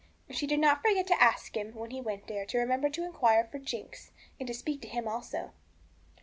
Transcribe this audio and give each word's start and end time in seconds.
And 0.27 0.35
she 0.35 0.47
did 0.47 0.59
not 0.59 0.81
forget 0.81 1.05
to 1.05 1.21
ask 1.21 1.55
him, 1.55 1.75
when 1.75 1.91
he 1.91 2.01
went 2.01 2.25
there, 2.25 2.43
to 2.47 2.57
remember 2.57 2.89
to 2.89 3.05
inquire 3.05 3.45
for 3.51 3.59
Jinx, 3.59 4.09
and 4.39 4.47
to 4.47 4.53
speak 4.55 4.81
to 4.81 4.87
him 4.87 5.07
also. 5.07 5.51